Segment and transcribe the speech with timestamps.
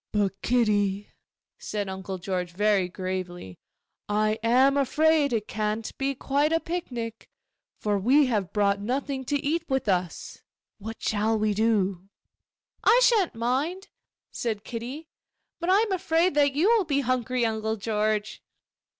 [0.11, 1.09] 'But, Kitty,'
[1.59, 3.59] said Uncle George very gravely,
[4.09, 7.29] 'I am afraid it can't be quite a picnic,
[7.79, 10.41] for we have brought nothing to eat with us.
[10.79, 12.09] What shall we do?'
[12.83, 13.89] 'I shan't mind,'
[14.31, 15.07] said Kitty;
[15.59, 18.41] 'but I am afraid that you will be hungry, Uncle George.